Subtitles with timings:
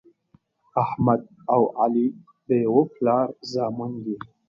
[0.83, 1.21] احمد
[1.53, 2.07] او علي
[2.47, 4.15] د یوه پلار زامن دي.